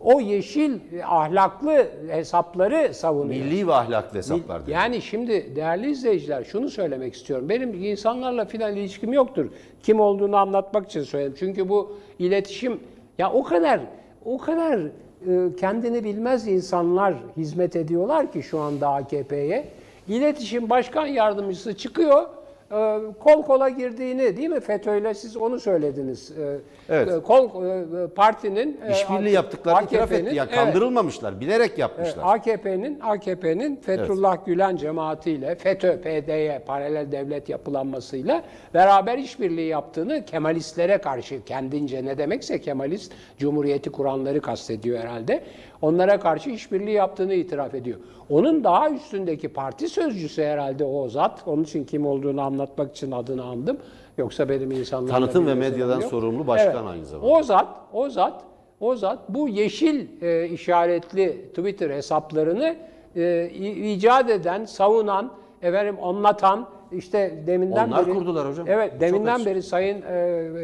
[0.00, 3.44] o yeşil ahlaklı hesapları savunuyor.
[3.44, 4.62] Milli ve ahlaklı hesaplar.
[4.62, 4.70] dedi.
[4.70, 7.48] Yani şimdi değerli izleyiciler şunu söylemek istiyorum.
[7.48, 9.46] Benim insanlarla filan ilişkim yoktur.
[9.82, 11.34] Kim olduğunu anlatmak için söyledim.
[11.38, 12.80] Çünkü bu iletişim
[13.18, 13.80] ya o kadar
[14.24, 19.64] o kadar e, kendini bilmez insanlar hizmet ediyorlar ki şu anda AKP'ye.
[20.08, 22.28] İletişim başkan yardımcısı çıkıyor.
[22.72, 26.30] E, Kol kola girdiğini değil mi FETÖ'yle siz onu söylediniz.
[26.38, 27.08] E, Evet.
[27.12, 30.14] e, Kol e, partinin e, İşbirliği yaptıklarını itiraf etti.
[30.22, 30.64] AKP'nin, Yani evet.
[30.64, 31.40] kandırılmamışlar.
[31.40, 32.22] Bilerek yapmışlar.
[32.26, 38.42] AKP'nin AKP'nin Fethullah Gülen cemaatiyle FETÖ PD'ye paralel devlet yapılanmasıyla
[38.74, 45.42] beraber işbirliği yaptığını Kemalistlere karşı kendince ne demekse Kemalist Cumhuriyeti kuranları kastediyor herhalde.
[45.82, 47.98] Onlara karşı işbirliği yaptığını itiraf ediyor.
[48.30, 51.42] Onun daha üstündeki parti sözcüsü herhalde o zat.
[51.46, 53.76] Onun için kim olduğunu anlatmak için adını andım.
[54.18, 56.10] Yoksa benim insanlarla Tanıtım ve medyadan yok.
[56.10, 57.32] sorumlu başkan aynı zamanda.
[57.32, 58.42] O zat, o zat,
[58.80, 62.76] o zat bu yeşil e, işaretli Twitter hesaplarını
[63.16, 63.50] e,
[63.94, 68.66] icat eden, savunan, efendim anlatan, işte deminden Onlar beri kurdular hocam.
[68.68, 69.46] Evet, Çok deminden açık.
[69.46, 70.14] beri Sayın e,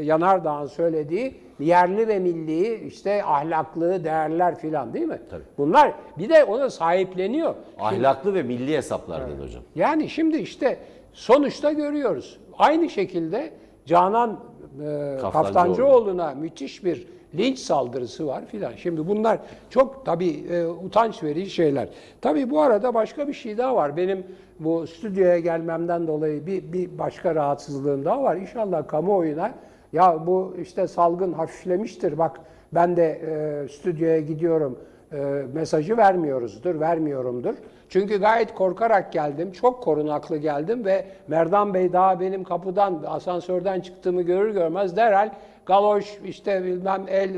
[0.02, 5.20] Yanardağ'ın söylediği yerli ve milli işte ahlaklı değerler filan değil mi?
[5.30, 5.42] Tabii.
[5.58, 7.54] Bunlar bir de ona sahipleniyor.
[7.78, 9.62] Ahlaklı ve milli hesaplar dedi hocam.
[9.74, 10.78] Yani şimdi işte
[11.12, 12.38] sonuçta görüyoruz.
[12.58, 13.50] Aynı şekilde
[13.86, 15.32] Canan e, Kaftancıoğlu.
[15.32, 18.72] Kaftancıoğlu'na müthiş bir linç saldırısı var filan.
[18.76, 19.38] Şimdi bunlar
[19.70, 21.88] çok tabii e, utanç verici şeyler.
[22.20, 23.96] Tabii bu arada başka bir şey daha var.
[23.96, 24.26] Benim
[24.60, 28.36] bu stüdyoya gelmemden dolayı bir, bir başka rahatsızlığım daha var.
[28.36, 29.54] İnşallah kamuoyuna
[29.92, 32.40] ya bu işte salgın hafiflemiştir bak
[32.72, 34.78] ben de e, stüdyoya gidiyorum
[35.12, 35.16] e,
[35.54, 37.54] mesajı vermiyoruzdur, vermiyorumdur.
[37.88, 44.22] Çünkü gayet korkarak geldim, çok korunaklı geldim ve Merdan Bey daha benim kapıdan, asansörden çıktığımı
[44.22, 45.30] görür görmez derhal
[45.66, 47.30] galoş, işte bilmem el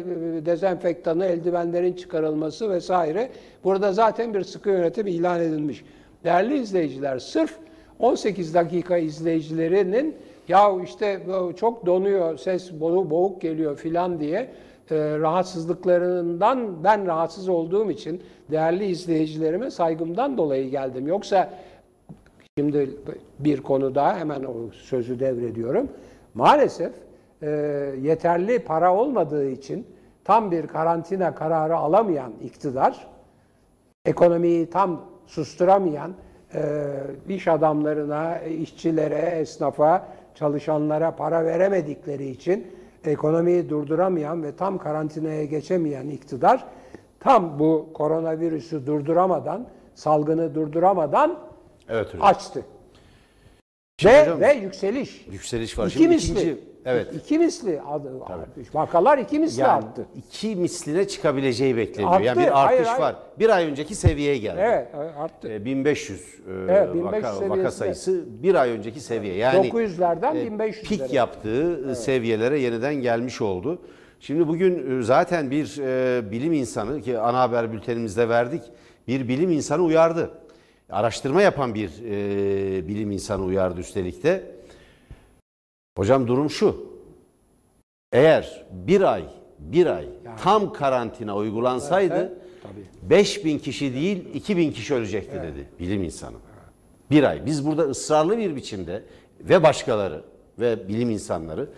[0.46, 3.30] dezenfektanı, eldivenlerin çıkarılması vesaire.
[3.64, 5.84] Burada zaten bir sıkı yönetim ilan edilmiş.
[6.24, 7.54] Değerli izleyiciler, sırf
[7.98, 10.16] 18 dakika izleyicilerinin
[10.48, 11.20] ya işte
[11.56, 14.38] çok donuyor, ses bo- boğuk geliyor filan diye
[14.90, 21.06] e, rahatsızlıklarından ben rahatsız olduğum için değerli izleyicilerime saygımdan dolayı geldim.
[21.06, 21.50] Yoksa
[22.58, 22.90] şimdi
[23.38, 25.88] bir konu daha hemen o sözü devrediyorum.
[26.34, 26.92] Maalesef
[27.42, 27.48] e,
[28.02, 29.86] yeterli para olmadığı için
[30.24, 33.06] tam bir karantina kararı alamayan iktidar
[34.04, 36.12] ekonomiyi tam susturamayan
[36.54, 36.60] e,
[37.28, 42.66] iş adamlarına, işçilere, esnafa, çalışanlara para veremedikleri için
[43.04, 46.64] ekonomiyi durduramayan ve tam karantinaya geçemeyen iktidar
[47.20, 51.38] tam bu koronavirüsü durduramadan, salgını durduramadan
[51.88, 52.22] Evet hocam.
[52.26, 52.62] açtı.
[54.04, 55.26] Ve, hocam- ve yükseliş.
[55.30, 55.86] Yükseliş var.
[55.86, 56.32] İki Şimdi misli.
[56.32, 57.14] ikinci- evet.
[57.14, 57.80] İki misli.
[57.88, 58.20] adı-
[58.74, 60.06] Vakalar iki misli Yani arttı.
[60.16, 62.12] iki misline çıkabileceği bekleniyor.
[62.12, 63.00] Arttı, Yani bir hayır, artış hayır.
[63.02, 63.16] var.
[63.38, 64.60] Bir ay önceki seviyeye geldi.
[64.62, 65.48] Evet arttı.
[65.52, 69.34] E, 1500, e, Evet, 1500 vaka, vaka sayısı bir ay önceki seviye.
[69.34, 70.82] Yani 900'lerden e, 1500'lere.
[70.82, 73.78] pik yaptığı e, seviyelere yeniden gelmiş oldu.
[74.20, 78.62] Şimdi bugün e, zaten bir e, bilim insanı ki ana haber bültenimizde verdik.
[79.08, 80.30] Bir bilim insanı uyardı.
[80.90, 84.57] Araştırma yapan bir e, bilim insanı uyardı üstelik de.
[85.98, 86.86] Hocam durum şu.
[88.12, 89.24] Eğer bir ay,
[89.58, 90.04] bir ay
[90.42, 92.32] tam karantina uygulansaydı Evet,
[92.62, 93.10] tabii.
[93.10, 96.36] 5000 kişi değil 2000 kişi ölecekti dedi bilim insanı.
[97.10, 97.46] Bir ay.
[97.46, 99.02] Biz burada ısrarlı bir biçimde
[99.40, 100.22] ve başkaları
[100.58, 101.68] ve bilim insanları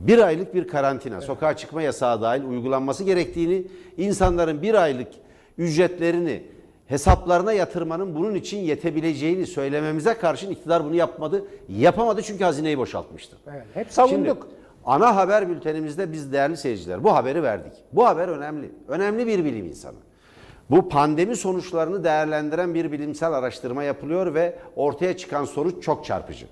[0.00, 3.66] bir aylık bir karantina, sokağa çıkma yasağı dahil uygulanması gerektiğini,
[3.96, 5.08] insanların bir aylık
[5.58, 6.42] ücretlerini
[6.90, 11.44] hesaplarına yatırmanın bunun için yetebileceğini söylememize karşın iktidar bunu yapmadı.
[11.68, 13.36] Yapamadı çünkü hazineyi boşaltmıştı.
[13.46, 14.46] Evet, hep savunduk.
[14.50, 17.72] Şimdi ana haber bültenimizde biz değerli seyirciler bu haberi verdik.
[17.92, 18.70] Bu haber önemli.
[18.88, 19.96] Önemli bir bilim insanı.
[20.70, 26.46] Bu pandemi sonuçlarını değerlendiren bir bilimsel araştırma yapılıyor ve ortaya çıkan sonuç çok çarpıcı.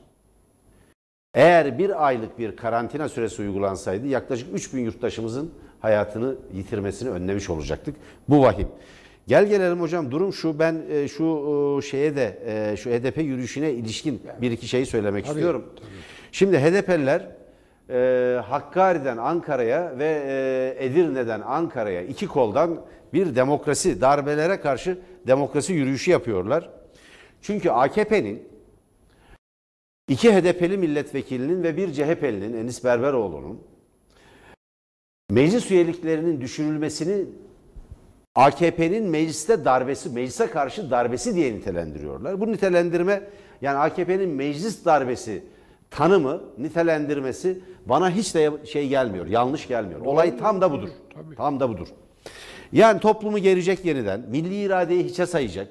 [1.34, 7.96] Eğer bir aylık bir karantina süresi uygulansaydı yaklaşık 3000 yurttaşımızın hayatını yitirmesini önlemiş olacaktık.
[8.28, 8.68] Bu vahim.
[9.28, 11.24] Gel gelelim hocam durum şu ben e, şu
[11.78, 15.64] e, şeye de e, şu HDP yürüyüşüne ilişkin bir iki şey söylemek istiyorum.
[16.32, 17.28] Şimdi HDP'liler
[17.90, 20.22] e, Hakkari'den Ankara'ya ve
[20.78, 22.80] e, Edirne'den Ankara'ya iki koldan
[23.12, 26.70] bir demokrasi darbelere karşı demokrasi yürüyüşü yapıyorlar.
[27.42, 28.48] Çünkü AKP'nin
[30.08, 33.62] İki HDP'li milletvekilinin ve bir CHP'linin Enis Berberoğlu'nun
[35.30, 37.24] meclis üyeliklerinin düşürülmesini
[38.38, 42.40] AKP'nin mecliste darbesi, meclise karşı darbesi diye nitelendiriyorlar.
[42.40, 43.22] Bu nitelendirme
[43.62, 45.44] yani AKP'nin meclis darbesi
[45.90, 50.00] tanımı, nitelendirmesi bana hiç de şey gelmiyor, yanlış gelmiyor.
[50.00, 50.88] Olay tam da budur.
[51.36, 51.88] Tam da budur.
[52.72, 55.68] Yani toplumu gelecek yeniden, milli iradeyi hiçe sayacak,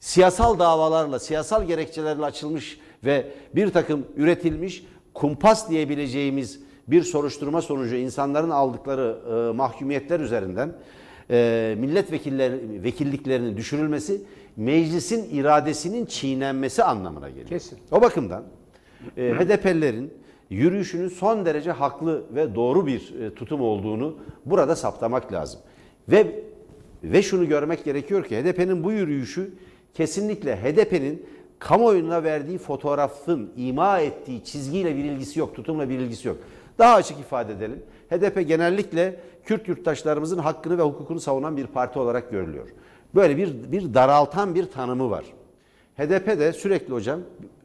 [0.00, 4.84] siyasal davalarla, siyasal gerekçelerle açılmış ve bir takım üretilmiş
[5.14, 10.74] kumpas diyebileceğimiz bir soruşturma sonucu insanların aldıkları e, mahkumiyetler üzerinden
[11.30, 14.22] e, milletvekilleri vekilliklerinin düşürülmesi
[14.56, 17.48] meclisin iradesinin çiğnenmesi anlamına geliyor.
[17.48, 17.78] Kesin.
[17.90, 18.44] O bakımdan
[19.16, 20.12] e, HDP'lilerin
[20.50, 25.60] yürüyüşünün son derece haklı ve doğru bir e, tutum olduğunu burada saptamak lazım.
[26.08, 26.42] Ve
[27.04, 29.54] ve şunu görmek gerekiyor ki HDP'nin bu yürüyüşü
[29.94, 31.26] kesinlikle HDP'nin
[31.62, 36.36] kamuoyuna verdiği fotoğrafın ima ettiği çizgiyle bir ilgisi yok, tutumla bir ilgisi yok.
[36.78, 37.82] Daha açık ifade edelim.
[38.10, 42.68] HDP genellikle Kürt yurttaşlarımızın hakkını ve hukukunu savunan bir parti olarak görülüyor.
[43.14, 45.24] Böyle bir, bir daraltan bir tanımı var.
[45.96, 47.20] HDP de sürekli hocam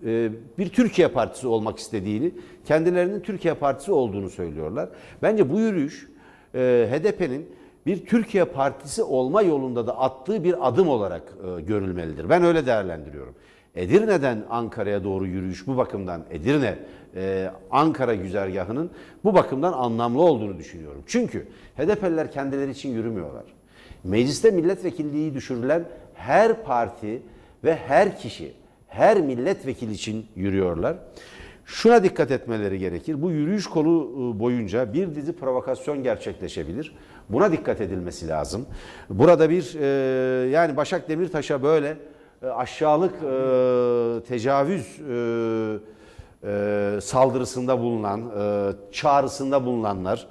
[0.05, 2.31] e, bir Türkiye Partisi olmak istediğini,
[2.65, 4.89] kendilerinin Türkiye Partisi olduğunu söylüyorlar.
[5.21, 6.07] Bence bu yürüyüş
[6.55, 7.49] e, HDP'nin
[7.85, 11.23] bir Türkiye Partisi olma yolunda da attığı bir adım olarak
[11.57, 12.29] e, görülmelidir.
[12.29, 13.35] Ben öyle değerlendiriyorum.
[13.77, 16.77] Edirne'den Ankara'ya doğru yürüyüş bu bakımdan Edirne
[17.71, 18.91] Ankara güzergahının
[19.23, 21.03] bu bakımdan anlamlı olduğunu düşünüyorum.
[21.07, 23.43] Çünkü HDP'liler kendileri için yürümüyorlar.
[24.03, 27.21] Mecliste milletvekilliği düşürülen her parti
[27.63, 28.53] ve her kişi,
[28.87, 30.97] her milletvekili için yürüyorlar.
[31.65, 33.21] Şuna dikkat etmeleri gerekir.
[33.21, 36.95] Bu yürüyüş kolu boyunca bir dizi provokasyon gerçekleşebilir.
[37.29, 38.65] Buna dikkat edilmesi lazım.
[39.09, 41.97] Burada bir e, yani Başak Demirtaş'a böyle e,
[42.41, 45.77] aşağılık e, tecavüz e,
[46.43, 50.27] e, saldırısında bulunan, e, çağrısında bulunanlar,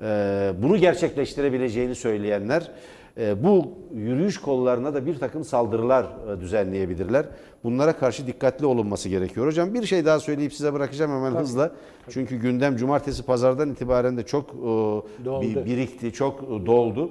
[0.00, 2.70] e, bunu gerçekleştirebileceğini söyleyenler
[3.18, 7.26] e, bu yürüyüş kollarına da bir takım saldırılar e, düzenleyebilirler.
[7.64, 9.46] Bunlara karşı dikkatli olunması gerekiyor.
[9.46, 11.42] Hocam bir şey daha söyleyip size bırakacağım hemen Tabii.
[11.42, 11.72] hızla.
[12.10, 17.10] Çünkü gündem cumartesi pazardan itibaren de çok e, birikti, çok doldu.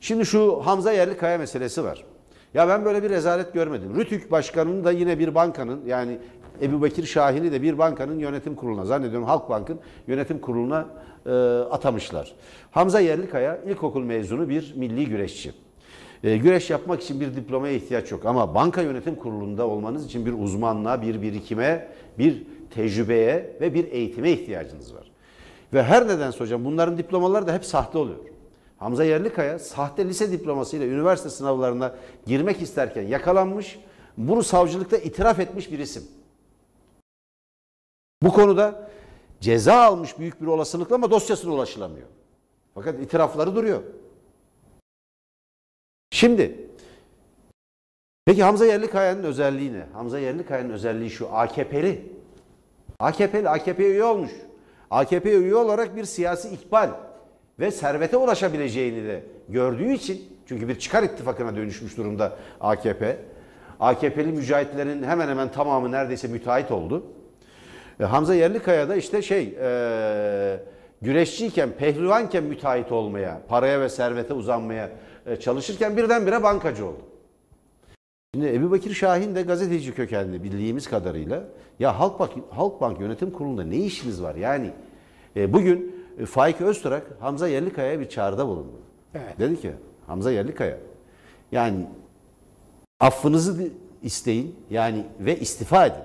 [0.00, 2.04] Şimdi şu Hamza Yerlikaya meselesi var.
[2.56, 3.96] Ya ben böyle bir rezalet görmedim.
[3.96, 6.18] Rütük Başkanı'nın da yine bir bankanın yani
[6.62, 10.86] Ebu Bekir Şahin'i de bir bankanın yönetim kuruluna zannediyorum Halkbank'ın yönetim kuruluna
[11.26, 11.30] e,
[11.70, 12.34] atamışlar.
[12.70, 15.52] Hamza Yerlikaya ilkokul mezunu bir milli güreşçi.
[16.24, 20.32] E, güreş yapmak için bir diplomaya ihtiyaç yok ama banka yönetim kurulunda olmanız için bir
[20.32, 21.88] uzmanlığa, bir birikime,
[22.18, 25.10] bir tecrübeye ve bir eğitime ihtiyacınız var.
[25.74, 28.35] Ve her nedense hocam bunların diplomaları da hep sahte oluyor.
[28.78, 31.94] Hamza Yerlikaya sahte lise diplomasıyla üniversite sınavlarına
[32.26, 33.78] girmek isterken yakalanmış,
[34.16, 36.04] bunu savcılıkta itiraf etmiş bir isim.
[38.22, 38.90] Bu konuda
[39.40, 42.06] ceza almış büyük bir olasılıkla ama dosyasına ulaşılamıyor.
[42.74, 43.82] Fakat itirafları duruyor.
[46.10, 46.68] Şimdi
[48.24, 49.86] peki Hamza Yerlikaya'nın özelliği ne?
[49.92, 52.12] Hamza Yerlikaya'nın özelliği şu AKP'li.
[52.98, 54.30] AKP'li, AKP üye olmuş.
[54.90, 56.90] AKP üye olarak bir siyasi ikbal
[57.58, 63.16] ve servete ulaşabileceğini de gördüğü için çünkü bir çıkar ittifakına dönüşmüş durumda AKP.
[63.80, 67.02] AKP'li mücahitlerin hemen hemen tamamı neredeyse müteahhit oldu.
[68.00, 70.60] E, Hamza Yerlikaya da işte şey e,
[71.02, 74.90] güreşçiyken, pehlivanken müteahhit olmaya, paraya ve servete uzanmaya
[75.26, 77.02] e, çalışırken birdenbire bankacı oldu.
[78.34, 81.44] Şimdi Ebu Bekir Şahin de gazeteci kökenli bildiğimiz kadarıyla
[81.78, 84.34] ya Halkbank, Halkbank Yönetim Kurulu'nda ne işiniz var?
[84.34, 84.70] Yani
[85.36, 88.80] e, bugün e, Faik Öztürk Hamza Yerlikaya'ya bir çağrıda bulundu.
[89.14, 89.38] Evet.
[89.38, 89.72] Dedi ki
[90.06, 90.78] Hamza Yerlikaya
[91.52, 91.86] yani
[93.00, 93.68] affınızı
[94.02, 96.02] isteyin yani ve istifa edin.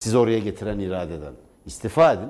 [0.00, 1.32] Sizi oraya getiren iradeden.
[1.66, 2.28] istifa edin.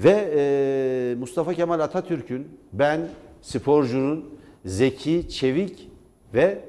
[0.00, 3.08] Ve e, Mustafa Kemal Atatürk'ün ben
[3.42, 4.34] sporcunun
[4.64, 5.90] zeki, çevik
[6.34, 6.64] ve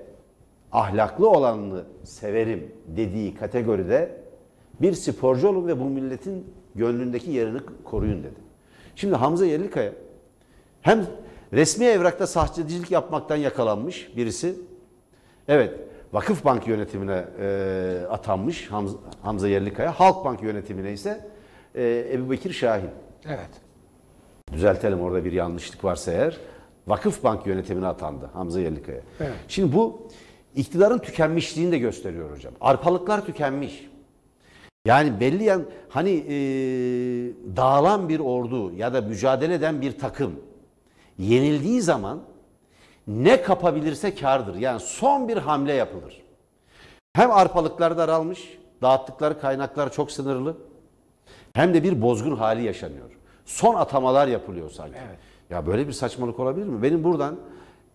[0.72, 4.24] ahlaklı olanını severim dediği kategoride
[4.82, 8.43] bir sporcu olun ve bu milletin gönlündeki yerini koruyun dedi.
[8.96, 9.92] Şimdi Hamza Yerlikaya
[10.82, 11.08] hem
[11.54, 14.56] resmi evrakta sahtecilik yapmaktan yakalanmış birisi.
[15.48, 15.74] Evet,
[16.14, 20.00] Vakıf Bank yönetimine e, atanmış Hamza, Hamza Yerlikaya.
[20.00, 21.28] Halkbank yönetimine ise
[21.76, 22.90] e, Ebu Bekir Şahin.
[23.26, 23.50] Evet.
[24.52, 26.38] Düzeltelim orada bir yanlışlık varsa eğer.
[26.88, 29.02] Vakıf Bank yönetimine atandı Hamza Yerlikaya.
[29.20, 29.34] Evet.
[29.48, 30.08] Şimdi bu
[30.56, 32.54] iktidarın tükenmişliğini de gösteriyor hocam.
[32.62, 33.90] Arpalıklar tükenmiş.
[34.86, 36.36] Yani belli yan hani e,
[37.56, 40.40] dağılan bir ordu ya da mücadele eden bir takım
[41.18, 42.24] yenildiği zaman
[43.08, 44.56] ne kapabilirse kardır.
[44.56, 46.22] Yani son bir hamle yapılır.
[47.14, 50.58] Hem arpalıklar daralmış, dağıttıkları kaynaklar çok sınırlı.
[51.54, 53.10] Hem de bir bozgun hali yaşanıyor.
[53.46, 54.98] Son atamalar yapılıyor sanki.
[55.08, 55.20] Evet.
[55.50, 56.84] Ya böyle bir saçmalık olabilir mi?
[56.84, 57.36] Benim buradan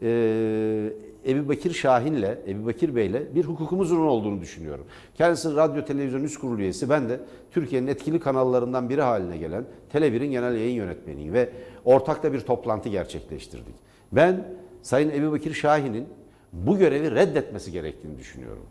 [0.02, 0.92] e,
[1.26, 4.84] Ebu Bekir Şahin'le, Ebu Bekir Bey'le bir hukukumuzun olduğunu düşünüyorum.
[5.14, 6.90] Kendisi radyo televizyon üst kurulu üyesi.
[6.90, 11.48] Ben de Türkiye'nin etkili kanallarından biri haline gelen Tele1'in genel yayın yönetmeniyim ve
[11.84, 13.74] ortakta bir toplantı gerçekleştirdik.
[14.12, 14.44] Ben
[14.82, 16.06] Sayın Ebu Bekir Şahin'in
[16.52, 18.66] bu görevi reddetmesi gerektiğini düşünüyorum.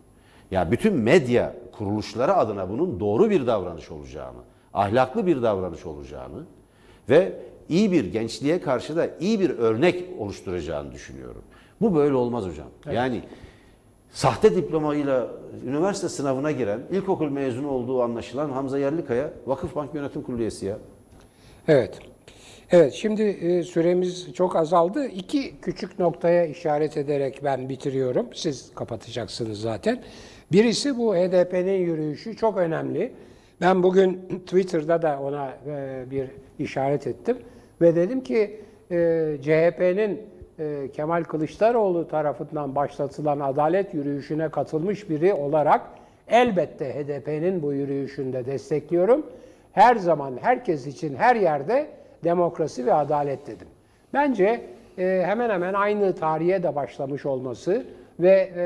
[0.51, 4.39] Ya bütün medya kuruluşları adına bunun doğru bir davranış olacağını,
[4.73, 6.43] ahlaklı bir davranış olacağını
[7.09, 7.33] ve
[7.69, 11.41] iyi bir gençliğe karşı da iyi bir örnek oluşturacağını düşünüyorum.
[11.81, 12.67] Bu böyle olmaz hocam.
[12.91, 13.21] Yani
[14.11, 15.27] sahte diplomayla
[15.65, 20.77] üniversite sınavına giren, ilkokul mezunu olduğu anlaşılan Hamza Yerlikaya Vakıfbank Yönetim Kurulu üyesi ya.
[21.67, 21.99] Evet.
[22.71, 25.07] Evet, şimdi e, süremiz çok azaldı.
[25.07, 28.27] İki küçük noktaya işaret ederek ben bitiriyorum.
[28.33, 30.03] Siz kapatacaksınız zaten.
[30.51, 33.13] Birisi bu HDP'nin yürüyüşü çok önemli.
[33.61, 34.13] Ben bugün
[34.45, 37.37] Twitter'da da ona e, bir işaret ettim.
[37.81, 38.59] Ve dedim ki
[38.91, 40.21] e, CHP'nin
[40.59, 45.81] e, Kemal Kılıçdaroğlu tarafından başlatılan adalet yürüyüşüne katılmış biri olarak
[46.27, 49.25] elbette HDP'nin bu yürüyüşünde destekliyorum.
[49.71, 51.87] Her zaman herkes için her yerde
[52.23, 53.67] demokrasi ve adalet dedim.
[54.13, 54.61] Bence
[54.97, 57.85] e, hemen hemen aynı tarihe de başlamış olması
[58.19, 58.61] ve e,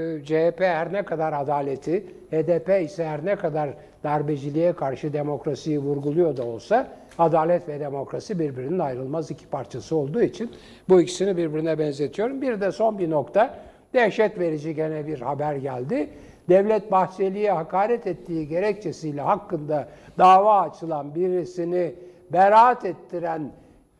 [0.00, 3.70] e, CHP her ne kadar adaleti, HDP ise her ne kadar
[4.04, 10.50] darbeciliğe karşı demokrasiyi vurguluyor da olsa adalet ve demokrasi birbirinin ayrılmaz iki parçası olduğu için
[10.88, 12.42] bu ikisini birbirine benzetiyorum.
[12.42, 13.58] Bir de son bir nokta,
[13.94, 16.10] dehşet verici gene bir haber geldi.
[16.48, 21.94] Devlet Bahçeli'ye hakaret ettiği gerekçesiyle hakkında dava açılan birisini
[22.32, 23.52] beraat ettiren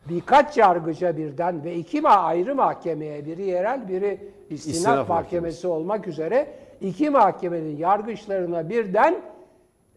[0.08, 4.18] birkaç yargıca birden ve iki ayrı mahkemeye, biri yerel, biri
[4.50, 5.66] istinaf, İstinaf mahkemesi, mahkemesi.
[5.68, 6.46] olmak üzere
[6.80, 9.16] iki mahkemenin yargıçlarına birden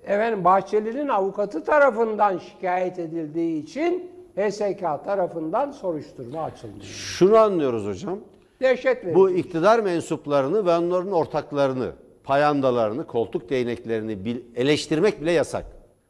[0.06, 6.88] efendim Bahçeli'nin avukatı tarafından şikayet edildiği için HSK tarafından soruşturma açılmış.
[6.88, 8.20] Şunu anlıyoruz hocam.
[8.62, 9.16] Dehşet verici.
[9.16, 11.92] Bu iktidar mensuplarını ve onların ortaklarını,
[12.24, 15.66] payandalarını, koltuk değneklerini eleştirmek bile yasak.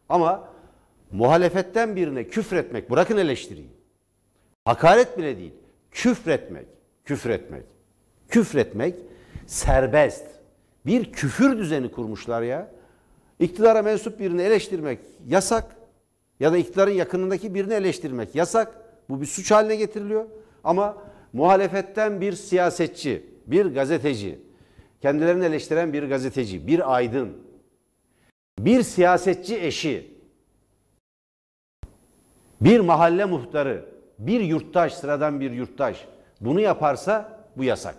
[0.10, 0.50] Ama
[1.12, 3.70] muhalefetten birine küfretmek, bırakın eleştiriyi.
[4.66, 5.54] Hakaret bile değil.
[5.92, 6.66] Küfretmek,
[7.06, 7.64] küfretmek,
[8.30, 8.96] küfretmek
[9.48, 10.26] serbest.
[10.86, 12.72] Bir küfür düzeni kurmuşlar ya.
[13.44, 15.76] İktidara mensup birini eleştirmek yasak.
[16.40, 18.76] Ya da iktidarın yakınındaki birini eleştirmek yasak.
[19.10, 20.26] Bu bir suç haline getiriliyor.
[20.64, 20.98] Ama
[21.34, 24.40] muhalefetten bir siyasetçi, bir gazeteci,
[25.02, 27.38] kendilerini eleştiren bir gazeteci, bir aydın,
[28.60, 30.18] bir siyasetçi eşi,
[32.62, 33.86] bir mahalle muhtarı,
[34.20, 36.08] bir yurttaş, sıradan bir yurttaş
[36.42, 37.96] bunu yaparsa bu yasak.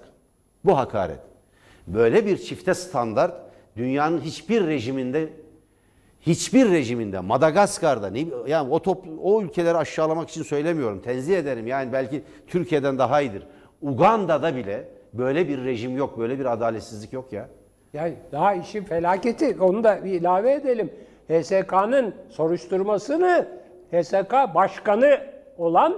[0.64, 1.20] Bu hakaret.
[1.87, 3.43] Böyle bir çifte standart
[3.76, 5.28] dünyanın hiçbir rejiminde
[6.20, 11.00] hiçbir rejiminde Madagaskar'da ne yani o top, o ülkeleri aşağılamak için söylemiyorum.
[11.00, 11.66] Tenzih ederim.
[11.66, 13.46] Yani belki Türkiye'den daha iyidir.
[13.82, 17.48] Uganda'da bile böyle bir rejim yok, böyle bir adaletsizlik yok ya.
[17.92, 20.90] Yani daha işin felaketi, onu da bir ilave edelim.
[21.28, 23.48] HSK'nın soruşturmasını
[23.92, 25.20] HSK başkanı
[25.58, 25.96] olan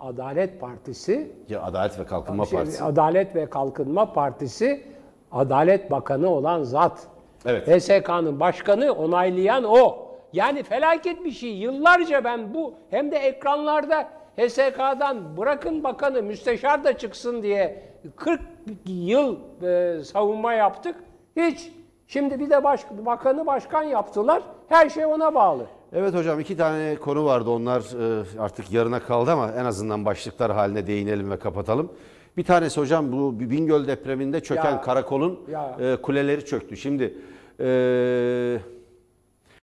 [0.00, 2.84] Adalet Partisi, Ya Adalet ve Kalkınma şey, Partisi.
[2.84, 4.84] Adalet ve Kalkınma Partisi,
[5.32, 7.06] Adalet Bakanı olan zat.
[7.46, 7.68] Evet.
[7.68, 10.08] HSK'nın başkanı onaylayan o.
[10.32, 11.50] Yani felaket bir şey.
[11.50, 17.82] Yıllarca ben bu hem de ekranlarda HSK'dan bırakın bakanı müsteşar da çıksın diye
[18.16, 18.40] 40
[18.86, 20.96] yıl e, savunma yaptık.
[21.36, 21.72] Hiç.
[22.06, 24.42] Şimdi bir de baş, bakanı başkan yaptılar.
[24.68, 25.66] Her şey ona bağlı.
[25.92, 30.52] Evet hocam iki tane konu vardı onlar e, artık yarına kaldı ama en azından başlıklar
[30.52, 31.92] haline değinelim ve kapatalım.
[32.38, 34.80] Bir tanesi hocam bu Bingöl depreminde çöken Ya.
[34.80, 35.76] karakolun Ya.
[35.80, 36.76] e, kuleleri çöktü.
[36.76, 37.14] Şimdi
[37.60, 37.68] e,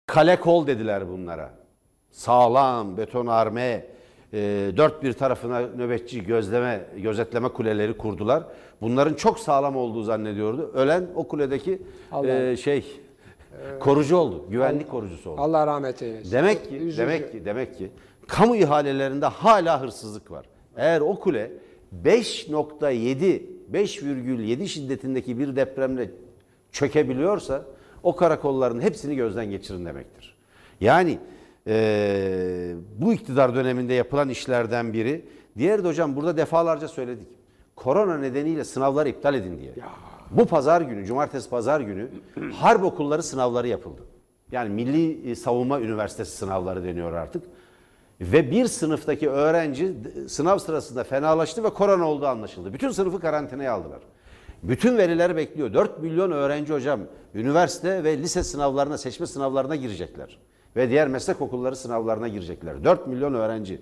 [0.08, 1.50] kale kol dediler bunlara.
[2.12, 3.86] Sağlam betonarme
[4.34, 4.38] e,
[4.78, 8.44] dört bir tarafına nöbetçi gözleme gözetleme kuleleri kurdular.
[8.82, 10.72] Bunların çok sağlam olduğu zannediyordu.
[10.74, 12.28] Ölen o kuledeki Allah.
[12.34, 12.86] e, şey
[13.80, 14.46] korucu oldu.
[14.50, 15.42] Güvenlik korucusu oldu.
[15.42, 16.32] Allah rahmet eylesin.
[16.32, 16.98] Demek ki, Üzücü.
[17.02, 17.92] demek ki, demek ki
[18.28, 20.46] kamu ihalelerinde hala hırsızlık var.
[20.78, 21.52] Eğer o kule
[22.04, 23.42] 5.7,
[23.74, 26.12] 5,7 şiddetindeki bir depremle
[26.72, 27.66] çökebiliyorsa
[28.04, 30.36] o karakolların hepsini gözden geçirin demektir.
[30.82, 31.20] Yani
[31.68, 35.26] eee, bu iktidar döneminde yapılan işlerden biri.
[35.58, 37.28] Diğeri de hocam burada defalarca söyledik.
[37.76, 39.72] Korona nedeniyle sınavlar iptal edin diye.
[40.32, 42.08] Bu pazar günü, cumartesi pazar günü
[42.54, 44.02] harp okulları sınavları yapıldı.
[44.52, 47.44] Yani Milli e, Savunma Üniversitesi sınavları deniyor artık.
[48.22, 49.94] Ve bir sınıftaki öğrenci
[50.28, 52.74] sınav sırasında fenalaştı ve korona olduğu anlaşıldı.
[52.74, 54.00] Bütün sınıfı karantinaya aldılar.
[54.64, 55.74] Bütün veriler bekliyor.
[55.74, 57.00] 4 milyon öğrenci hocam
[57.34, 60.38] üniversite ve lise sınavlarına, seçme sınavlarına girecekler.
[60.76, 62.84] Ve diğer meslek okulları sınavlarına girecekler.
[62.84, 63.82] 4 milyon öğrenci.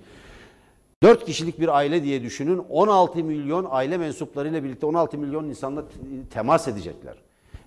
[1.03, 2.57] 4 kişilik bir aile diye düşünün.
[2.69, 5.83] 16 milyon aile mensuplarıyla birlikte 16 milyon insanla
[6.33, 7.15] temas edecekler.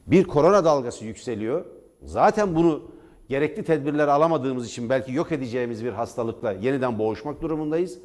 [0.07, 1.65] Bir korona dalgası yükseliyor.
[2.05, 2.83] Zaten bunu
[3.29, 7.99] gerekli tedbirler alamadığımız için belki yok edeceğimiz bir hastalıkla yeniden boğuşmak durumundayız.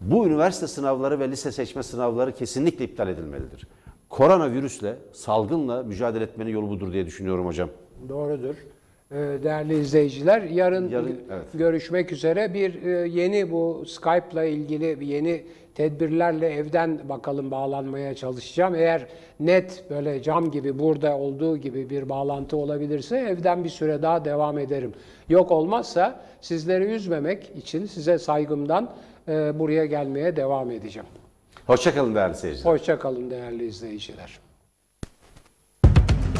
[0.00, 3.66] Bu üniversite sınavları ve lise seçme sınavları kesinlikle iptal edilmelidir.
[4.08, 7.68] Koronavirüsle, salgınla mücadele etmenin yolu budur diye düşünüyorum hocam.
[8.08, 8.54] Doğrudur.
[9.10, 11.44] Ee, Değerli izleyiciler, yarın, Yarın, evet.
[11.54, 12.54] görüşmek üzere.
[12.54, 15.42] Bir e, yeni bu Skype'la ilgili bir yeni
[15.76, 18.74] tedbirlerle evden bakalım bağlanmaya çalışacağım.
[18.74, 19.06] Eğer
[19.40, 24.58] net böyle cam gibi burada olduğu gibi bir bağlantı olabilirse evden bir süre daha devam
[24.58, 24.92] ederim.
[25.28, 28.90] Yok olmazsa sizleri üzmemek için size saygımdan
[29.28, 31.08] e, buraya gelmeye devam edeceğim.
[31.66, 32.72] Hoşçakalın değerli seyirciler.
[32.72, 34.45] Hoşça kalın değerli izleyiciler.